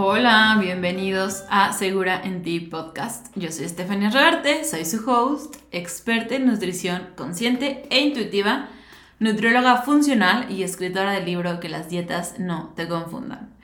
[0.00, 3.36] Hola, bienvenidos a Segura en Ti podcast.
[3.36, 8.68] Yo soy Estefania Reverte, soy su host, experta en nutrición consciente e intuitiva,
[9.18, 13.56] nutrióloga funcional y escritora del libro Que las dietas no te confundan.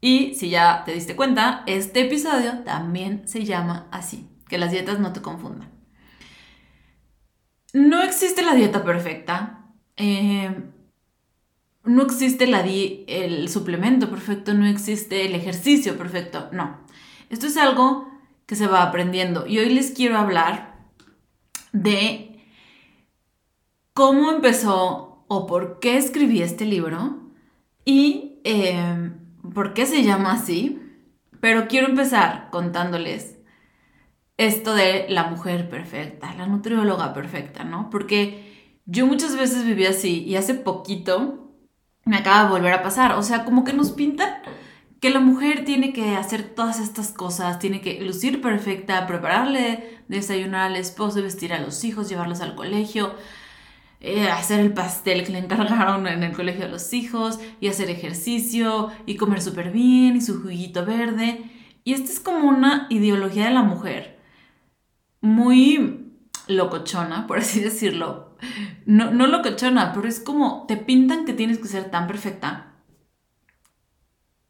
[0.00, 5.00] Y si ya te diste cuenta, este episodio también se llama así, Que las dietas
[5.00, 5.70] no te confundan.
[7.72, 9.64] No existe la dieta perfecta.
[9.96, 10.54] Eh,
[11.84, 16.78] no existe la el suplemento perfecto, no existe el ejercicio perfecto, no.
[17.30, 18.10] Esto es algo
[18.46, 20.88] que se va aprendiendo y hoy les quiero hablar
[21.72, 22.44] de
[23.94, 27.20] cómo empezó o por qué escribí este libro
[27.84, 29.18] y em,
[29.54, 30.80] por qué se llama así,
[31.40, 33.38] pero quiero empezar contándoles
[34.36, 37.90] esto de la mujer perfecta, la nutrióloga perfecta, ¿no?
[37.90, 41.49] Porque yo muchas veces viví así y hace poquito
[42.04, 43.12] me acaba de volver a pasar.
[43.12, 44.30] O sea, como que nos pintan
[45.00, 50.70] que la mujer tiene que hacer todas estas cosas, tiene que lucir perfecta, prepararle desayunar
[50.70, 53.14] al esposo, vestir a los hijos, llevarlos al colegio,
[54.00, 57.88] eh, hacer el pastel que le encargaron en el colegio a los hijos, y hacer
[57.90, 61.44] ejercicio, y comer súper bien, y su juguito verde.
[61.84, 64.18] Y esta es como una ideología de la mujer
[65.22, 65.99] muy
[66.50, 68.36] locochona, por así decirlo,
[68.86, 72.66] no, no lo cachona, pero es como te pintan que tienes que ser tan perfecta.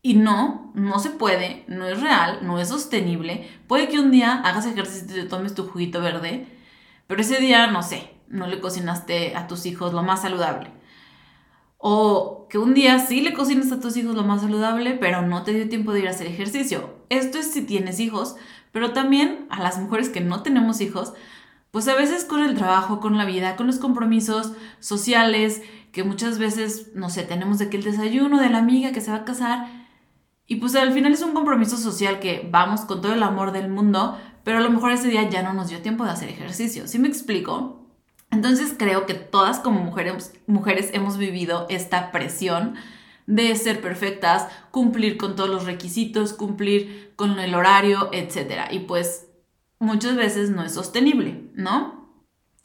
[0.03, 3.49] Y no, no se puede, no es real, no es sostenible.
[3.67, 6.47] Puede que un día hagas ejercicio y te tomes tu juguito verde,
[7.07, 10.71] pero ese día, no sé, no le cocinaste a tus hijos lo más saludable.
[11.77, 15.43] O que un día sí le cocines a tus hijos lo más saludable, pero no
[15.43, 16.95] te dio tiempo de ir a hacer ejercicio.
[17.09, 18.37] Esto es si tienes hijos,
[18.73, 21.13] pero también a las mujeres que no tenemos hijos,
[21.71, 26.39] pues a veces con el trabajo, con la vida, con los compromisos sociales, que muchas
[26.39, 29.25] veces, no sé, tenemos de que el desayuno de la amiga que se va a
[29.25, 29.67] casar,
[30.47, 33.69] y pues al final es un compromiso social que vamos con todo el amor del
[33.69, 36.89] mundo, pero a lo mejor ese día ya no nos dio tiempo de hacer ejercicio,
[36.89, 37.87] ¿sí me explico?
[38.33, 42.75] Entonces creo que todas como mujeres, mujeres hemos vivido esta presión
[43.27, 48.73] de ser perfectas, cumplir con todos los requisitos, cumplir con el horario, etc.
[48.73, 49.29] Y pues
[49.81, 52.09] muchas veces no es sostenible, ¿no?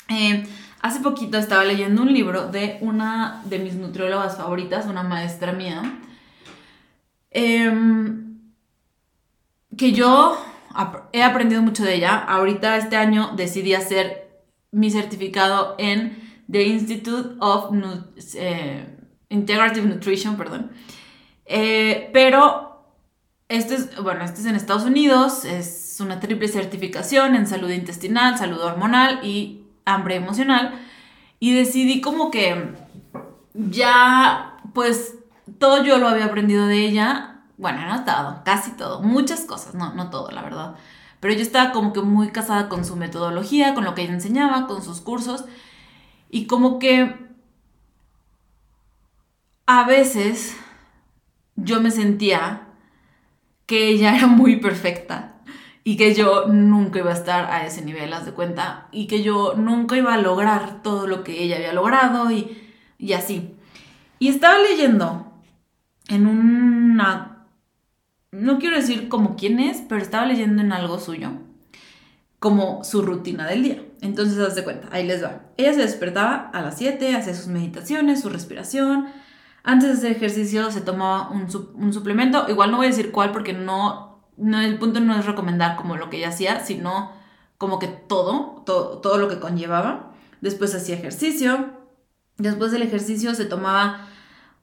[0.10, 0.46] Eh,
[0.82, 6.00] hace poquito estaba leyendo un libro de una de mis nutriólogas favoritas, una maestra mía,
[7.32, 8.40] em,
[9.76, 10.38] que yo
[11.14, 12.18] he aprendido mucho de ella.
[12.18, 16.22] Ahorita este año decidí hacer mi certificado en
[16.52, 17.74] The Institute of
[18.36, 18.98] eh,
[19.30, 20.72] Integrative Nutrition, perdón.
[21.46, 22.84] Eh, pero
[23.48, 28.38] este es, bueno, este es en Estados Unidos, es una triple certificación en salud intestinal,
[28.38, 30.80] salud hormonal y hambre emocional.
[31.40, 32.74] Y decidí como que
[33.54, 35.16] ya, pues,
[35.60, 37.42] todo yo lo había aprendido de ella.
[37.58, 40.76] Bueno, no todo, casi todo, muchas cosas, no, no todo, la verdad.
[41.20, 44.68] Pero yo estaba como que muy casada con su metodología, con lo que ella enseñaba,
[44.68, 45.46] con sus cursos.
[46.30, 47.16] Y como que
[49.66, 50.56] a veces
[51.56, 52.68] yo me sentía
[53.66, 55.35] que ella era muy perfecta
[55.88, 59.22] y que yo nunca iba a estar a ese nivel, haz de cuenta, y que
[59.22, 62.58] yo nunca iba a lograr todo lo que ella había logrado y,
[62.98, 63.54] y así.
[64.18, 65.32] Y estaba leyendo
[66.08, 67.46] en una...
[68.32, 71.34] No quiero decir como quién es, pero estaba leyendo en algo suyo,
[72.40, 73.86] como su rutina del día.
[74.02, 75.44] Entonces, haz de cuenta, ahí les va.
[75.56, 79.06] Ella se despertaba a las 7, hacía sus meditaciones, su respiración.
[79.64, 82.48] Antes de hacer ejercicio se tomaba un, un suplemento.
[82.50, 84.05] Igual no voy a decir cuál porque no
[84.38, 87.12] no, el punto no es recomendar como lo que ella hacía, sino
[87.58, 90.14] como que todo, todo, todo lo que conllevaba.
[90.42, 91.72] Después hacía ejercicio.
[92.38, 94.08] Después del ejercicio se tomaba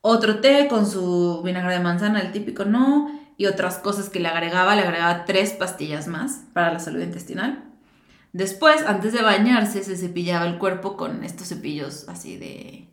[0.03, 4.29] otro té con su vinagre de manzana, el típico no, y otras cosas que le
[4.29, 4.77] agregaba.
[4.77, 7.65] Le agregaba tres pastillas más para la salud intestinal.
[8.33, 12.89] Después, antes de bañarse, se cepillaba el cuerpo con estos cepillos así de,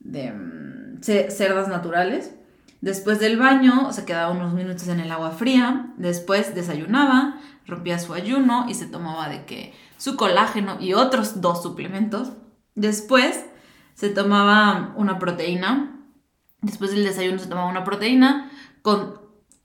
[0.00, 2.34] de mm, cerdas naturales.
[2.82, 8.12] Después del baño se quedaba unos minutos en el agua fría, después desayunaba, rompía su
[8.12, 12.32] ayuno y se tomaba de que su colágeno y otros dos suplementos.
[12.74, 13.44] Después
[13.94, 16.00] se tomaba una proteína,
[16.60, 18.50] después del desayuno se tomaba una proteína
[18.82, 19.20] con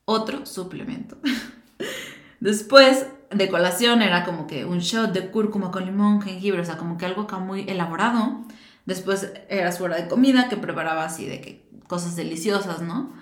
[0.06, 1.18] otro suplemento.
[2.40, 6.78] después de colación era como que un shot de cúrcuma con limón, jengibre, o sea,
[6.78, 8.44] como que algo acá muy elaborado.
[8.86, 13.14] Después era su hora de comida que preparaba así de que cosas deliciosas, ¿no?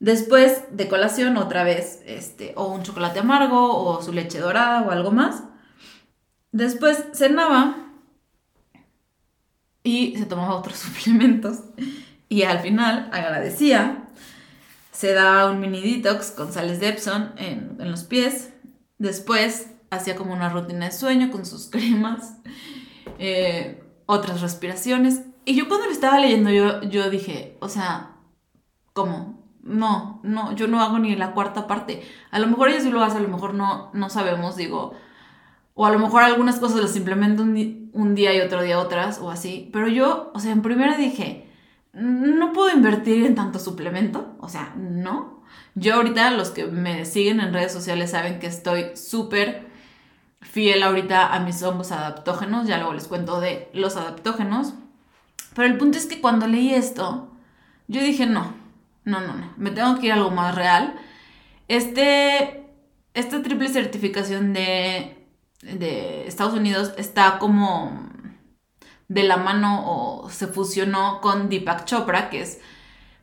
[0.00, 4.90] Después de colación otra vez, este, o un chocolate amargo, o su leche dorada, o
[4.90, 5.44] algo más.
[6.52, 7.76] Después cenaba
[9.82, 11.60] y se tomaba otros suplementos.
[12.28, 14.08] Y al final agradecía,
[14.92, 18.50] se daba un mini detox con sales de Epsom en, en los pies.
[18.98, 22.36] Después hacía como una rutina de sueño con sus cremas,
[23.18, 25.22] eh, otras respiraciones.
[25.44, 28.16] Y yo cuando lo estaba leyendo, yo, yo dije, o sea,
[28.92, 29.44] ¿cómo?
[29.62, 32.02] No, no, yo no hago ni la cuarta parte.
[32.30, 34.94] A lo mejor ella sí lo hace, a lo mejor no, no sabemos, digo.
[35.74, 39.18] O a lo mejor algunas cosas las implemento un, un día y otro día otras,
[39.20, 39.70] o así.
[39.72, 41.50] Pero yo, o sea, en primera dije,
[41.92, 44.36] no puedo invertir en tanto suplemento.
[44.40, 45.42] O sea, no.
[45.74, 49.66] Yo ahorita, los que me siguen en redes sociales saben que estoy súper
[50.40, 54.74] fiel ahorita a mis hongos adaptógenos, ya luego les cuento de los adaptógenos.
[55.54, 57.30] Pero el punto es que cuando leí esto,
[57.88, 58.54] yo dije, no,
[59.04, 60.94] no, no, no, me tengo que ir a algo más real.
[61.68, 62.64] Este,
[63.14, 65.16] esta triple certificación de,
[65.62, 68.10] de Estados Unidos está como
[69.08, 72.60] de la mano o se fusionó con Deepak Chopra, que es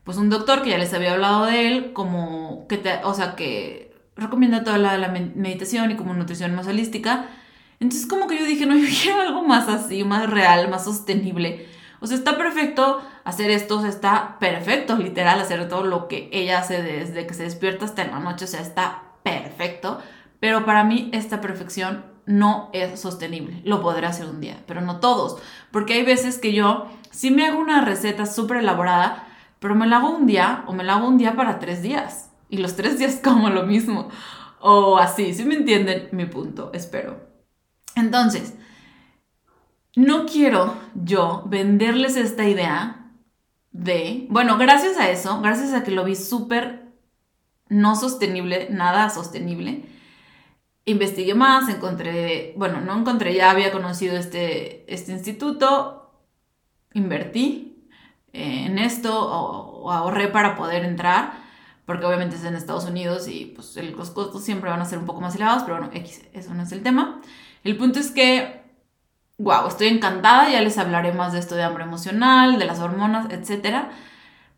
[0.04, 3.36] pues un doctor que ya les había hablado de él, como que te, o sea,
[3.36, 7.28] que recomienda toda la, la meditación y como nutrición más holística.
[7.80, 11.68] Entonces como que yo dije, no, yo quiero algo más así, más real, más sostenible.
[12.02, 16.82] O sea, está perfecto hacer esto, está perfecto, literal, hacer todo lo que ella hace
[16.82, 20.00] desde que se despierta hasta la noche, o sea, está perfecto.
[20.40, 23.62] Pero para mí esta perfección no es sostenible.
[23.64, 25.38] Lo podré hacer un día, pero no todos.
[25.72, 29.28] Porque hay veces que yo sí me hago una receta súper elaborada,
[29.60, 32.32] pero me la hago un día o me la hago un día para tres días
[32.50, 34.10] y los tres días como lo mismo.
[34.60, 37.20] O así, si me entienden mi punto, espero.
[37.96, 38.54] Entonces,
[39.96, 43.12] no quiero yo venderles esta idea
[43.72, 46.92] de, bueno, gracias a eso, gracias a que lo vi súper
[47.70, 49.86] no sostenible, nada sostenible,
[50.86, 56.12] investigué más, encontré, bueno, no encontré, ya había conocido este, este instituto,
[56.94, 57.88] invertí
[58.34, 61.42] en esto o ahorré para poder entrar
[61.92, 65.06] porque obviamente es en Estados Unidos y pues los costos siempre van a ser un
[65.06, 67.22] poco más elevados, pero bueno, X, eso no es el tema.
[67.66, 68.61] El punto es que,
[69.42, 73.28] wow, estoy encantada, ya les hablaré más de esto de hambre emocional, de las hormonas,
[73.32, 73.88] etc.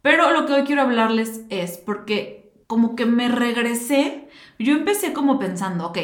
[0.01, 4.27] Pero lo que hoy quiero hablarles es porque como que me regresé,
[4.59, 5.97] yo empecé como pensando, ok,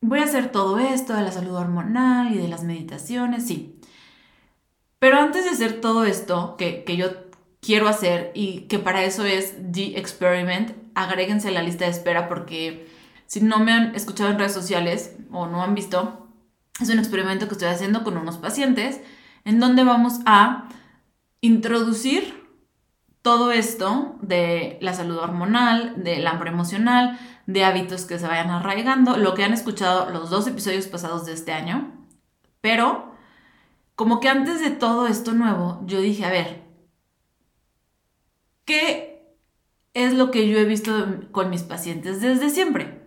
[0.00, 3.78] voy a hacer todo esto de la salud hormonal y de las meditaciones, sí.
[4.98, 7.08] Pero antes de hacer todo esto, que, que yo
[7.60, 12.28] quiero hacer y que para eso es The Experiment, agréguense a la lista de espera
[12.28, 12.88] porque
[13.26, 16.29] si no me han escuchado en redes sociales o no han visto,
[16.80, 19.00] es un experimento que estoy haciendo con unos pacientes
[19.44, 20.68] en donde vamos a
[21.40, 22.40] introducir
[23.22, 29.16] todo esto de la salud hormonal, del hambre emocional, de hábitos que se vayan arraigando,
[29.16, 31.92] lo que han escuchado los dos episodios pasados de este año,
[32.60, 33.14] pero
[33.94, 36.70] como que antes de todo esto nuevo, yo dije, a ver,
[38.70, 39.34] ¿Qué
[39.94, 40.92] es lo que yo he visto
[41.32, 42.99] con mis pacientes desde siempre?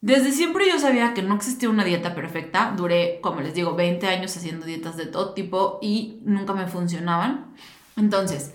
[0.00, 2.74] Desde siempre yo sabía que no existía una dieta perfecta.
[2.76, 7.54] Duré, como les digo, 20 años haciendo dietas de todo tipo y nunca me funcionaban.
[7.96, 8.52] Entonces,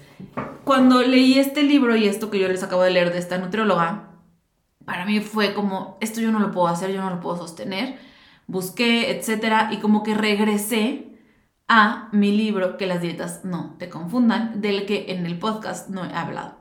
[0.63, 4.09] cuando leí este libro y esto que yo les acabo de leer de esta nutrióloga,
[4.85, 7.97] para mí fue como, esto yo no lo puedo hacer, yo no lo puedo sostener.
[8.47, 11.07] Busqué, etcétera, y como que regresé
[11.67, 16.05] a mi libro Que las dietas no te confundan, del que en el podcast no
[16.05, 16.57] he hablado.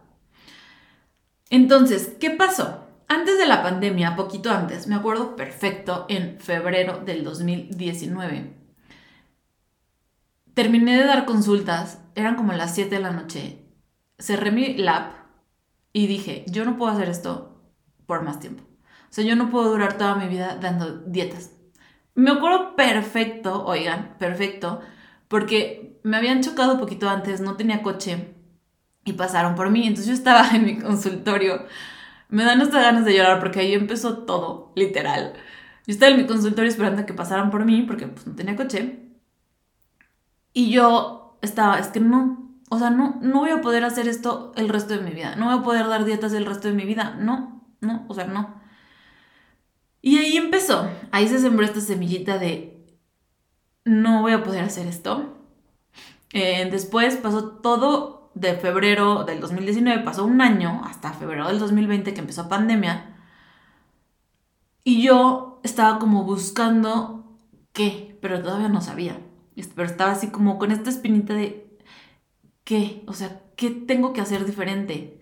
[1.51, 2.87] Entonces, ¿qué pasó?
[3.11, 8.55] Antes de la pandemia, poquito antes, me acuerdo perfecto, en febrero del 2019,
[10.55, 13.67] terminé de dar consultas, eran como las 7 de la noche,
[14.17, 15.11] cerré mi lab
[15.93, 17.61] y dije, yo no puedo hacer esto
[18.07, 18.63] por más tiempo.
[18.63, 21.51] O sea, yo no puedo durar toda mi vida dando dietas.
[22.15, 24.83] Me acuerdo perfecto, oigan, perfecto,
[25.27, 28.37] porque me habían chocado poquito antes, no tenía coche
[29.05, 29.89] y pasaron por mí.
[29.89, 31.67] Entonces yo estaba en mi consultorio.
[32.31, 35.35] Me dan estas ganas de llorar porque ahí empezó todo, literal.
[35.87, 38.57] Yo estaba en mi consultorio esperando a que pasaran por mí porque pues, no tenía
[38.57, 39.01] coche.
[40.53, 44.53] Y yo estaba, es que no, o sea, no, no voy a poder hacer esto
[44.57, 45.37] el resto de mi vida.
[45.37, 47.17] No voy a poder dar dietas el resto de mi vida.
[47.19, 48.61] No, no, o sea, no.
[50.03, 50.89] Y ahí empezó.
[51.11, 52.97] Ahí se sembró esta semillita de
[53.85, 55.37] no voy a poder hacer esto.
[56.33, 62.15] Eh, después pasó todo de febrero del 2019, pasó un año hasta febrero del 2020
[62.15, 63.17] que empezó pandemia.
[64.85, 67.39] Y yo estaba como buscando
[67.73, 69.19] qué, pero todavía no sabía.
[69.75, 71.79] Pero estaba así como con esta espinita de
[72.65, 75.21] qué, o sea, ¿qué tengo que hacer diferente?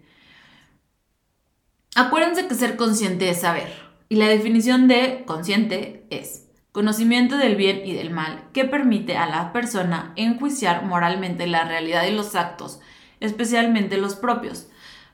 [1.96, 3.72] Acuérdense que ser consciente es saber.
[4.08, 9.26] Y la definición de consciente es conocimiento del bien y del mal, que permite a
[9.26, 12.80] la persona enjuiciar moralmente la realidad y los actos,
[13.20, 14.68] especialmente los propios,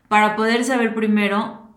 [0.08, 1.68] para poder saber primero,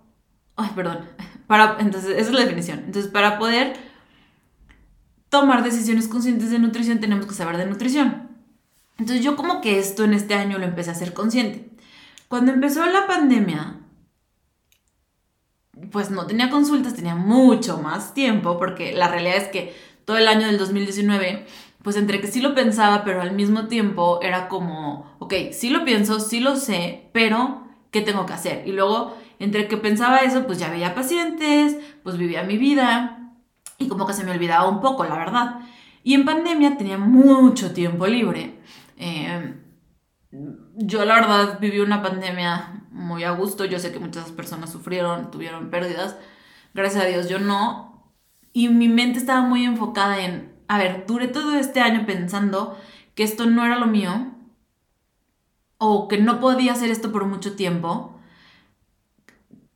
[0.56, 1.00] ay, perdón,
[1.48, 2.80] para, entonces, esa es la definición.
[2.80, 3.78] Entonces, para poder
[5.30, 8.30] tomar decisiones conscientes de nutrición, tenemos que saber de nutrición.
[8.98, 11.70] Entonces, yo como que esto en este año lo empecé a ser consciente.
[12.28, 13.80] Cuando empezó la pandemia,
[15.92, 20.28] pues no tenía consultas, tenía mucho más tiempo, porque la realidad es que todo el
[20.28, 21.46] año del 2019,
[21.84, 25.84] pues entre que sí lo pensaba, pero al mismo tiempo era como, ok, sí lo
[25.84, 28.66] pienso, sí lo sé, pero ¿qué tengo que hacer?
[28.66, 33.34] Y luego, entre que pensaba eso, pues ya veía pacientes, pues vivía mi vida,
[33.78, 35.60] y como que se me olvidaba un poco, la verdad.
[36.02, 38.62] Y en pandemia tenía mucho tiempo libre.
[38.96, 39.54] Eh,
[40.78, 45.30] yo la verdad viví una pandemia muy a gusto, yo sé que muchas personas sufrieron,
[45.30, 46.16] tuvieron pérdidas,
[46.74, 48.14] gracias a Dios yo no,
[48.54, 52.78] y mi mente estaba muy enfocada en, a ver, duré todo este año pensando
[53.14, 54.37] que esto no era lo mío,
[55.78, 58.20] o que no podía hacer esto por mucho tiempo,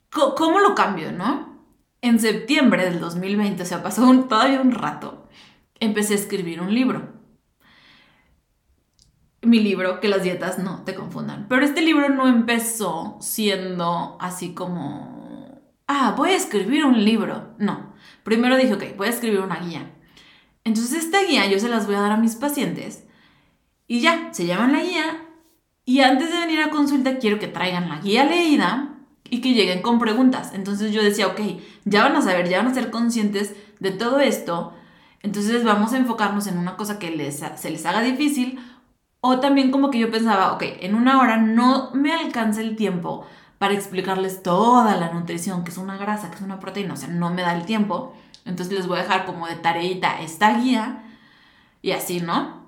[0.10, 1.64] ¿cómo lo cambio, no?
[2.02, 5.28] En septiembre del 2020, o sea, pasó todavía un rato,
[5.80, 7.22] empecé a escribir un libro
[9.42, 11.48] mi libro, que las dietas no te confundan.
[11.50, 17.56] Pero este libro no empezó siendo así como, ah, voy a escribir un libro.
[17.58, 17.94] No,
[18.24, 19.92] primero dije, ok, voy a escribir una guía.
[20.64, 23.06] Entonces esta guía yo se las voy a dar a mis pacientes
[23.88, 25.26] y ya, se llaman la guía
[25.92, 28.94] y antes de venir a consulta quiero que traigan la guía leída
[29.30, 30.52] y que lleguen con preguntas.
[30.54, 31.42] Entonces yo decía, ok,
[31.84, 34.74] ya van a saber, ya van a ser conscientes de todo esto.
[35.22, 38.58] Entonces vamos a enfocarnos en una cosa que les, se les haga difícil
[39.20, 43.28] o también como que yo pensaba, ok, en una hora no me alcanza el tiempo
[43.58, 47.10] para explicarles toda la nutrición, que es una grasa, que es una proteína, o sea,
[47.10, 48.16] no me da el tiempo.
[48.46, 51.04] Entonces les voy a dejar como de tareita esta guía
[51.82, 52.62] y así, ¿no?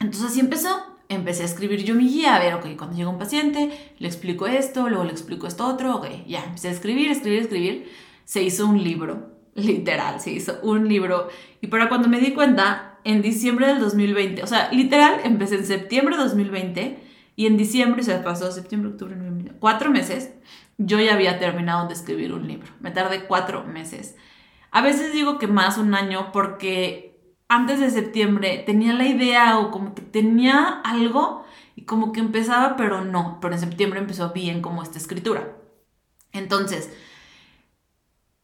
[0.00, 0.85] Entonces así empezó.
[1.08, 4.46] Empecé a escribir yo mi guía, a ver, ok, cuando llega un paciente, le explico
[4.46, 7.92] esto, luego le explico esto otro, ok, ya, empecé a escribir, escribir, escribir.
[8.24, 11.28] Se hizo un libro, literal, se hizo un libro.
[11.60, 14.42] Y para cuando me di cuenta, en diciembre del 2020.
[14.42, 16.98] O sea, literal, empecé en septiembre de 2020
[17.36, 20.32] y en diciembre, se pasó septiembre, octubre, noviembre, cuatro meses,
[20.76, 22.66] yo ya había terminado de escribir un libro.
[22.80, 24.16] Me tardé cuatro meses.
[24.72, 27.05] A veces digo que más un año porque
[27.48, 32.76] antes de septiembre tenía la idea o como que tenía algo y como que empezaba,
[32.76, 33.38] pero no.
[33.40, 35.56] Pero en septiembre empezó bien como esta escritura.
[36.32, 36.90] Entonces,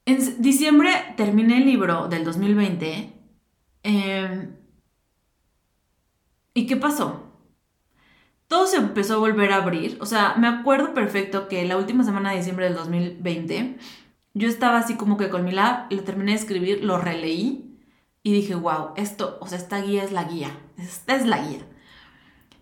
[0.04, 3.23] en diciembre terminé el libro del 2020
[3.82, 4.56] Em,
[6.54, 7.32] ¿Y qué pasó?
[8.47, 9.99] Todo se empezó a volver a abrir.
[10.00, 13.78] O sea, me acuerdo perfecto que la última semana de diciembre del 2020,
[14.35, 17.72] yo estaba así como que con mi lab, lo terminé de escribir, lo releí
[18.23, 20.50] y dije, wow, esto, o sea, esta guía es la guía.
[20.79, 21.61] Esta es la guía.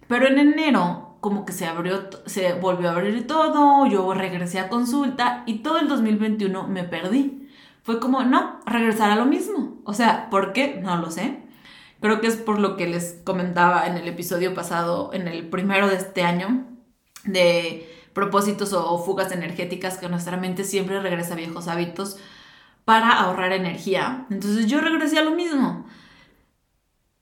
[0.09, 4.69] Pero en enero, como que se abrió, se volvió a abrir todo, yo regresé a
[4.69, 7.41] consulta y todo el 2021 me perdí
[7.83, 9.81] fue como, no, regresar a lo mismo.
[9.85, 10.79] O sea, ¿por qué?
[10.83, 11.39] No lo sé.
[12.01, 15.89] Creo que es por lo que les comentaba en el episodio pasado, en el primero
[15.89, 16.67] de este año,
[17.25, 22.19] de propósitos o fugas energéticas, que nuestra mente siempre regresa a viejos hábitos
[22.91, 24.27] para ahorrar energía.
[24.31, 25.87] Entonces yo regresé a lo mismo.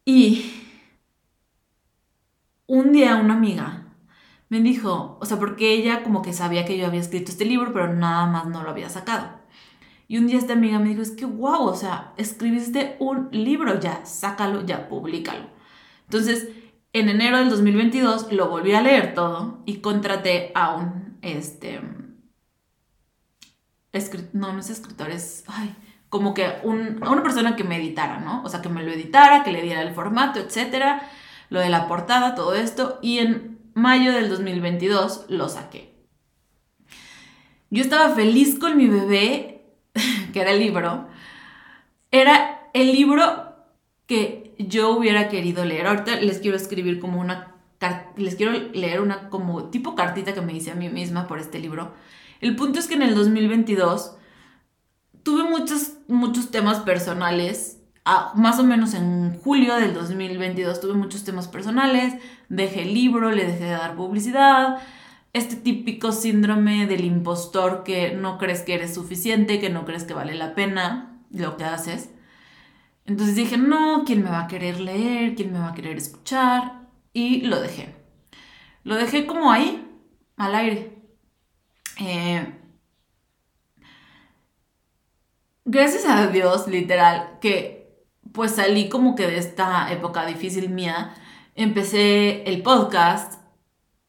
[0.07, 0.51] Y
[2.67, 3.85] un día una amiga
[4.49, 7.75] me dijo, o sea, porque ella como que sabía que yo había escrito este libro,
[7.75, 9.29] pero nada más no lo había sacado.
[10.07, 13.79] Y un día esta amiga me dijo, es que wow, o sea, escribiste un libro,
[13.79, 15.51] ya, sácalo, ya, públicalo.
[16.05, 16.49] Entonces,
[16.95, 21.83] en enero del 2022 lo volví a leer todo y contraté a un, este,
[24.33, 25.45] no, no es escritor, es,
[26.09, 28.43] como que una persona que me editara, ¿no?
[28.43, 31.03] O sea, que me lo editara, que le diera el formato, etcétera,
[31.51, 35.95] lo de la portada, todo esto, y en mayo del 2022 lo saqué.
[37.71, 39.67] Yo estaba feliz con mi bebé,
[40.33, 41.09] que era el libro,
[42.11, 43.55] era el libro
[44.07, 45.87] que yo hubiera querido leer.
[45.87, 47.55] Ahorita les quiero escribir como una,
[48.17, 51.59] les quiero leer una como tipo cartita que me hice a mí misma por este
[51.59, 51.93] libro.
[52.41, 54.17] El punto es que en el 2022
[55.23, 57.81] tuve muchos, muchos temas personales.
[58.35, 62.15] más o menos en julio del 2022 tuve muchos temas personales.
[62.49, 64.79] Dejé el libro, le dejé de dar publicidad
[65.33, 70.15] este típico síndrome del impostor que no crees que eres suficiente, que no crees que
[70.15, 72.11] vale la pena lo que haces.
[73.05, 75.35] Entonces dije, no, ¿quién me va a querer leer?
[75.35, 76.89] ¿Quién me va a querer escuchar?
[77.13, 77.95] Y lo dejé.
[78.85, 79.87] Lo dejé como ahí,
[80.37, 80.98] al aire.
[81.99, 82.47] Eh,
[85.65, 91.15] gracias a Dios, literal, que pues salí como que de esta época difícil mía.
[91.55, 93.41] Empecé el podcast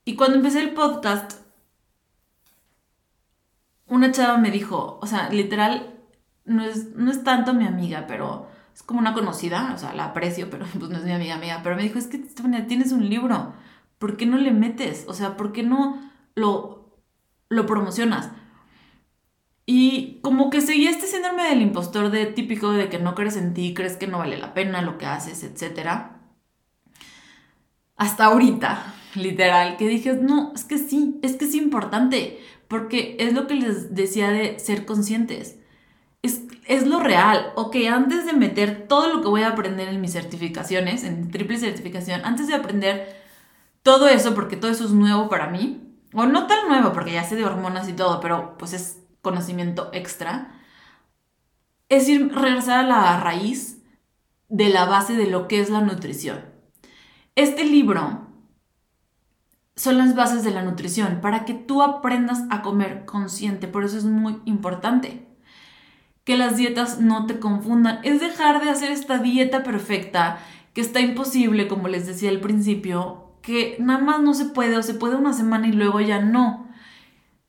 [0.05, 1.41] y cuando empecé el podcast,
[3.87, 5.99] una chava me dijo, o sea, literal,
[6.45, 10.05] no es, no es tanto mi amiga, pero es como una conocida, o sea, la
[10.05, 13.09] aprecio, pero pues no es mi amiga amiga, pero me dijo, es que tienes un
[13.09, 13.53] libro,
[13.97, 15.05] ¿por qué no le metes?
[15.07, 15.99] O sea, ¿por qué no
[16.35, 16.78] lo,
[17.49, 18.29] lo promocionas?
[19.71, 23.53] Y como que seguía este síndrome del impostor de típico de que no crees en
[23.53, 26.09] ti, crees que no vale la pena lo que haces, etc.
[27.95, 33.33] Hasta ahorita, literal, que dije, no, es que sí, es que es importante, porque es
[33.33, 35.59] lo que les decía de ser conscientes.
[36.23, 37.51] Es, es lo real.
[37.55, 41.59] Ok, antes de meter todo lo que voy a aprender en mis certificaciones, en triple
[41.59, 43.15] certificación, antes de aprender
[43.83, 47.23] todo eso, porque todo eso es nuevo para mí, o no tan nuevo, porque ya
[47.23, 50.59] sé de hormonas y todo, pero pues es conocimiento extra,
[51.89, 53.81] es ir, regresar a la raíz
[54.47, 56.45] de la base de lo que es la nutrición.
[57.35, 58.27] Este libro
[59.75, 63.97] son las bases de la nutrición para que tú aprendas a comer consciente, por eso
[63.97, 65.27] es muy importante
[66.23, 70.39] que las dietas no te confundan, es dejar de hacer esta dieta perfecta
[70.73, 74.83] que está imposible, como les decía al principio, que nada más no se puede o
[74.83, 76.67] se puede una semana y luego ya no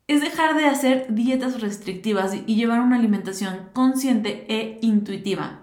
[0.08, 5.60] es dejar de hacer dietas restrictivas y llevar una alimentación consciente e intuitiva.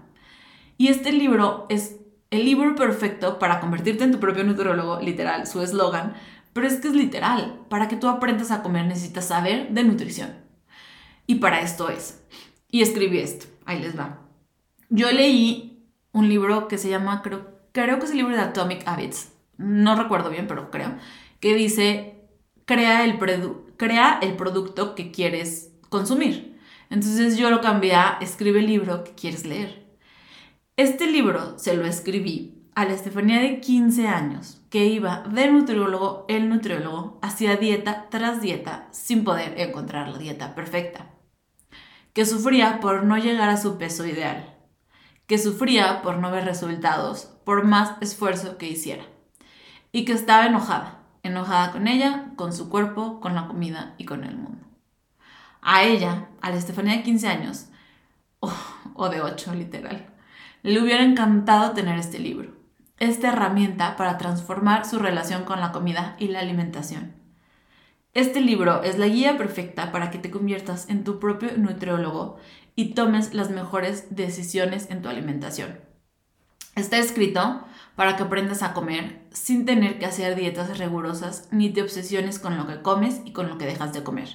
[0.78, 1.96] Y este libro es
[2.30, 6.14] el libro perfecto para convertirte en tu propio nutriólogo, literal, su eslogan,
[6.52, 10.30] pero es que es literal, para que tú aprendas a comer necesitas saber de nutrición.
[11.26, 12.22] Y para esto es.
[12.70, 14.20] Y escribí esto, ahí les va.
[14.88, 18.86] Yo leí un libro que se llama, creo, creo que es el libro de Atomic
[18.86, 20.96] Habits, no recuerdo bien, pero creo,
[21.40, 22.24] que dice,
[22.64, 23.18] crea el,
[23.76, 26.58] crea el producto que quieres consumir.
[26.90, 29.86] Entonces yo lo cambié a escribe el libro que quieres leer.
[30.76, 36.24] Este libro se lo escribí a la Estefanía de 15 años, que iba de nutriólogo
[36.28, 41.10] el nutriólogo, hacía dieta tras dieta sin poder encontrar la dieta perfecta,
[42.12, 44.56] que sufría por no llegar a su peso ideal,
[45.26, 49.04] que sufría por no ver resultados por más esfuerzo que hiciera,
[49.92, 54.24] y que estaba enojada enojada con ella, con su cuerpo, con la comida y con
[54.24, 54.66] el mundo.
[55.60, 57.66] A ella, a la Estefanía de 15 años,
[58.94, 60.06] o de 8 literal,
[60.62, 62.52] le hubiera encantado tener este libro,
[62.98, 67.14] esta herramienta para transformar su relación con la comida y la alimentación.
[68.14, 72.38] Este libro es la guía perfecta para que te conviertas en tu propio nutriólogo
[72.74, 75.78] y tomes las mejores decisiones en tu alimentación.
[76.74, 77.64] Está escrito
[77.98, 82.56] para que aprendas a comer sin tener que hacer dietas rigurosas ni te obsesiones con
[82.56, 84.28] lo que comes y con lo que dejas de comer.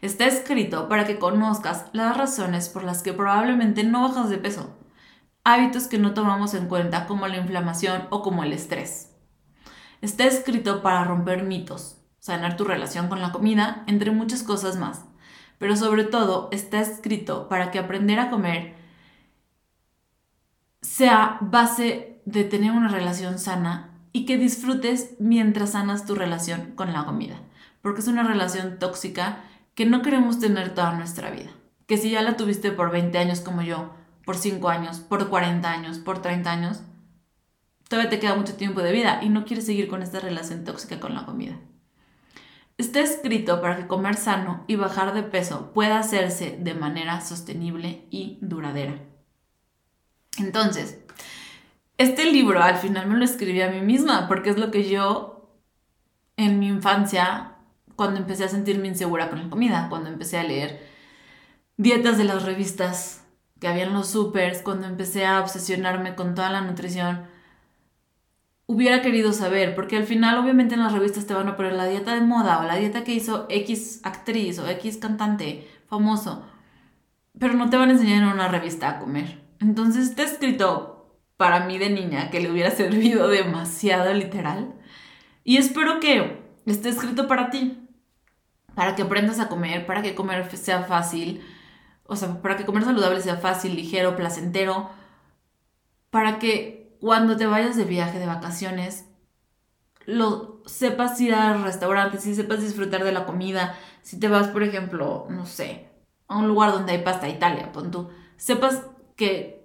[0.00, 4.78] Está escrito para que conozcas las razones por las que probablemente no bajas de peso,
[5.44, 9.14] hábitos que no tomamos en cuenta como la inflamación o como el estrés.
[10.00, 15.04] Está escrito para romper mitos, sanar tu relación con la comida, entre muchas cosas más.
[15.58, 18.76] Pero sobre todo está escrito para que aprender a comer
[20.80, 26.92] sea base de tener una relación sana y que disfrutes mientras sanas tu relación con
[26.92, 27.40] la comida,
[27.80, 31.50] porque es una relación tóxica que no queremos tener toda nuestra vida.
[31.86, 33.94] Que si ya la tuviste por 20 años como yo,
[34.26, 36.82] por 5 años, por 40 años, por 30 años,
[37.88, 41.00] todavía te queda mucho tiempo de vida y no quieres seguir con esta relación tóxica
[41.00, 41.58] con la comida.
[42.76, 48.06] Está escrito para que comer sano y bajar de peso pueda hacerse de manera sostenible
[48.10, 49.00] y duradera.
[50.38, 50.98] Entonces,
[51.98, 55.38] este libro al final me lo escribí a mí misma, porque es lo que yo
[56.36, 57.56] en mi infancia,
[57.96, 60.80] cuando empecé a sentirme insegura con la comida, cuando empecé a leer
[61.76, 63.24] dietas de las revistas
[63.60, 67.26] que habían los supers, cuando empecé a obsesionarme con toda la nutrición,
[68.66, 71.86] hubiera querido saber, porque al final obviamente en las revistas te van a poner la
[71.86, 76.46] dieta de moda o la dieta que hizo X actriz o X cantante famoso,
[77.36, 79.42] pero no te van a enseñar en una revista a comer.
[79.58, 80.97] Entonces está escrito
[81.38, 84.74] para mí de niña que le hubiera servido demasiado literal.
[85.44, 87.88] Y espero que esté escrito para ti,
[88.74, 91.42] para que aprendas a comer, para que comer sea fácil,
[92.04, 94.90] o sea, para que comer saludable sea fácil, ligero, placentero,
[96.10, 99.06] para que cuando te vayas de viaje, de vacaciones,
[100.04, 104.62] lo sepas ir al restaurante, si sepas disfrutar de la comida, si te vas, por
[104.62, 105.88] ejemplo, no sé,
[106.26, 108.82] a un lugar donde hay pasta Italia, pon tú, sepas
[109.16, 109.57] que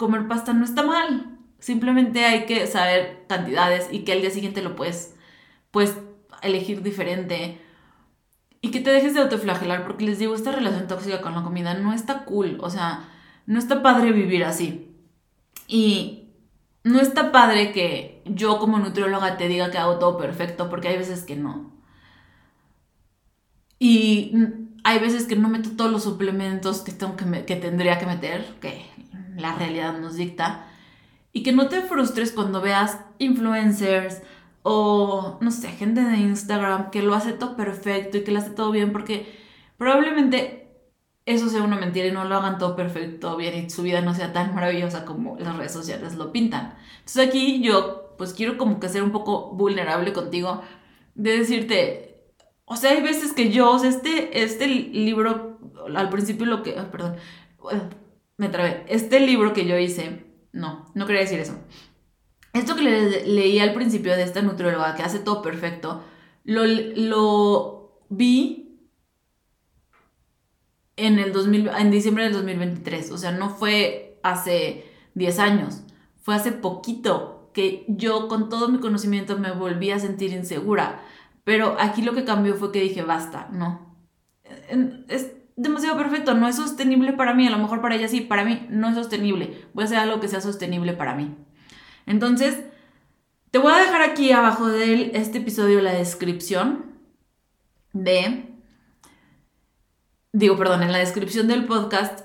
[0.00, 1.38] comer pasta no está mal.
[1.60, 5.14] Simplemente hay que saber cantidades y que al día siguiente lo puedes,
[5.70, 5.94] puedes
[6.42, 7.60] elegir diferente.
[8.62, 11.74] Y que te dejes de autoflagelar, porque les digo, esta relación tóxica con la comida
[11.74, 12.58] no está cool.
[12.62, 13.08] O sea,
[13.46, 14.96] no está padre vivir así.
[15.68, 16.30] Y
[16.82, 20.96] no está padre que yo como nutrióloga te diga que hago todo perfecto, porque hay
[20.96, 21.72] veces que no.
[23.78, 24.32] Y
[24.82, 28.44] hay veces que no meto todos los suplementos que, tengo que, que tendría que meter,
[28.60, 28.86] que
[29.40, 30.66] la realidad nos dicta.
[31.32, 34.22] Y que no te frustres cuando veas influencers
[34.62, 38.50] o, no sé, gente de Instagram que lo hace todo perfecto y que lo hace
[38.50, 39.26] todo bien, porque
[39.78, 40.68] probablemente
[41.26, 44.14] eso sea una mentira y no lo hagan todo perfecto, bien y su vida no
[44.14, 46.74] sea tan maravillosa como las redes sociales lo pintan.
[46.98, 50.62] Entonces aquí yo pues quiero como que ser un poco vulnerable contigo
[51.14, 52.10] de decirte,
[52.64, 55.58] o sea, hay veces que yo, este, este libro,
[55.94, 57.16] al principio lo que, perdón,
[58.40, 61.58] me trabé, este libro que yo hice, no, no quería decir eso.
[62.54, 66.02] Esto que le, leí al principio de esta nutrióloga que hace todo perfecto,
[66.44, 68.80] lo, lo vi
[70.96, 73.10] en, el 2000, en diciembre del 2023.
[73.10, 75.82] O sea, no fue hace 10 años.
[76.22, 81.02] Fue hace poquito que yo con todo mi conocimiento me volví a sentir insegura.
[81.44, 83.98] Pero aquí lo que cambió fue que dije, basta, no.
[85.08, 87.46] Es demasiado perfecto, no es sostenible para mí.
[87.46, 89.66] A lo mejor para ella sí, para mí no es sostenible.
[89.74, 91.36] Voy a hacer algo que sea sostenible para mí.
[92.06, 92.60] Entonces,
[93.50, 96.86] te voy a dejar aquí abajo de este episodio la descripción
[97.92, 98.50] de
[100.32, 102.24] digo, perdón, en la descripción del podcast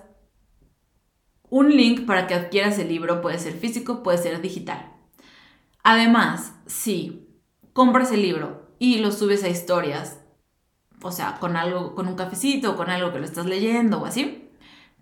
[1.49, 4.91] un link para que adquieras el libro, puede ser físico, puede ser digital.
[5.83, 7.29] Además, si
[7.73, 10.19] compras el libro y lo subes a historias,
[11.05, 14.49] o sea, con algo, con un cafecito, con algo que lo estás leyendo o así,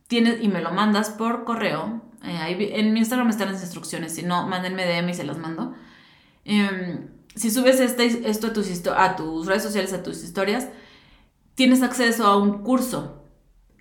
[0.07, 2.01] tienes y me lo mandas por correo.
[2.23, 5.73] Eh, en mi Instagram están las instrucciones, si no, mándenme DM y se las mando.
[6.43, 10.67] Em, si subes este, esto a tus, a tus redes sociales, a tus historias,
[11.55, 13.23] tienes acceso a un curso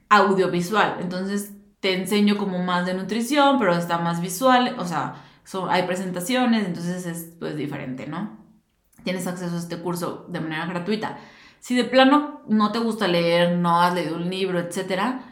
[0.09, 0.99] audiovisual.
[1.01, 5.17] Entonces te enseño como más de nutrición, pero está más visual, o sea,
[5.69, 8.39] hay presentaciones, entonces es pues diferente, ¿no?
[9.03, 11.19] Tienes acceso a este curso de manera gratuita.
[11.63, 15.23] Si de plano no te gusta leer, no has leído un libro, etcétera,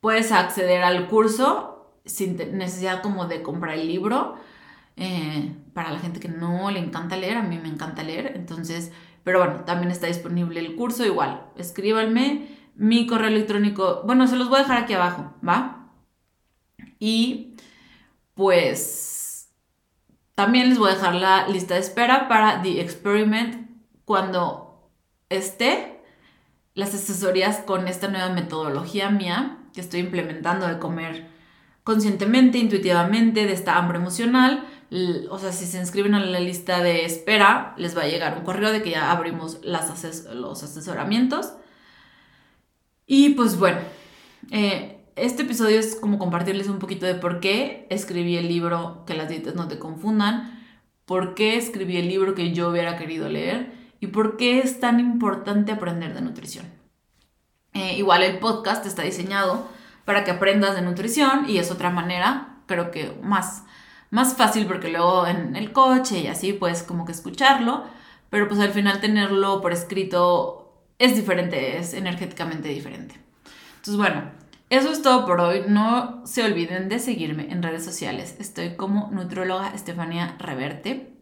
[0.00, 4.34] puedes acceder al curso sin necesidad como de comprar el libro.
[4.96, 8.90] Eh, para la gente que no le encanta leer, a mí me encanta leer, entonces
[9.28, 11.42] pero bueno, también está disponible el curso igual.
[11.56, 14.00] Escríbanme mi correo electrónico.
[14.06, 15.90] Bueno, se los voy a dejar aquí abajo, ¿va?
[16.98, 17.54] Y
[18.32, 19.50] pues
[20.34, 23.70] también les voy a dejar la lista de espera para The Experiment
[24.06, 24.67] cuando
[25.28, 26.00] esté
[26.74, 31.26] las asesorías con esta nueva metodología mía que estoy implementando de comer
[31.84, 34.66] conscientemente, intuitivamente, de esta hambre emocional
[35.30, 38.44] o sea, si se inscriben a la lista de espera, les va a llegar un
[38.44, 41.52] correo de que ya abrimos las los asesoramientos.
[43.06, 43.78] Y pues bueno,
[44.50, 49.14] eh, este episodio es como compartirles un poquito de por qué escribí el libro Que
[49.14, 50.58] las dietas no te confundan,
[51.04, 55.00] por qué escribí el libro que yo hubiera querido leer y por qué es tan
[55.00, 56.66] importante aprender de nutrición.
[57.72, 59.68] Eh, igual el podcast está diseñado
[60.04, 63.64] para que aprendas de nutrición y es otra manera, creo que más
[64.10, 67.84] más fácil porque luego en el coche y así puedes como que escucharlo,
[68.30, 73.16] pero pues al final tenerlo por escrito es diferente, es energéticamente diferente.
[73.76, 74.30] Entonces bueno,
[74.70, 75.62] eso es todo por hoy.
[75.68, 78.36] No se olviden de seguirme en redes sociales.
[78.38, 81.14] Estoy como nutróloga Estefania Reverte.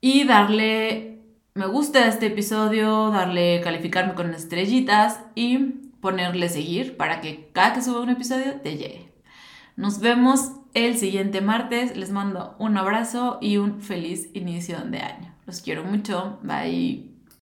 [0.00, 1.21] Y darle
[1.54, 5.58] me gusta este episodio, darle calificarme con estrellitas y
[6.00, 9.12] ponerle seguir para que cada que suba un episodio te llegue.
[9.76, 11.96] Nos vemos el siguiente martes.
[11.96, 15.34] Les mando un abrazo y un feliz inicio de año.
[15.46, 16.38] Los quiero mucho.
[16.42, 17.11] Bye.